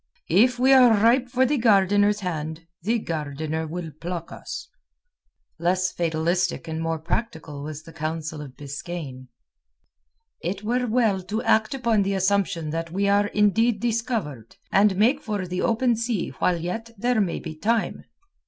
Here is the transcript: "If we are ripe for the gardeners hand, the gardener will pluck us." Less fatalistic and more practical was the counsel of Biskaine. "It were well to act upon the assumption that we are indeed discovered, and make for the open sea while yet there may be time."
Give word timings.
"If 0.31 0.57
we 0.57 0.73
are 0.73 0.91
ripe 0.99 1.29
for 1.29 1.45
the 1.45 1.59
gardeners 1.59 2.21
hand, 2.21 2.65
the 2.81 2.97
gardener 2.97 3.67
will 3.67 3.91
pluck 4.01 4.31
us." 4.31 4.67
Less 5.59 5.91
fatalistic 5.91 6.67
and 6.67 6.81
more 6.81 6.97
practical 6.97 7.61
was 7.61 7.83
the 7.83 7.93
counsel 7.93 8.41
of 8.41 8.57
Biskaine. 8.57 9.27
"It 10.41 10.63
were 10.63 10.87
well 10.87 11.21
to 11.21 11.43
act 11.43 11.75
upon 11.75 12.01
the 12.01 12.15
assumption 12.15 12.71
that 12.71 12.89
we 12.91 13.07
are 13.07 13.27
indeed 13.27 13.79
discovered, 13.79 14.55
and 14.71 14.95
make 14.95 15.21
for 15.21 15.45
the 15.45 15.61
open 15.61 15.95
sea 15.95 16.29
while 16.39 16.57
yet 16.57 16.89
there 16.97 17.21
may 17.21 17.37
be 17.39 17.55
time." 17.55 18.05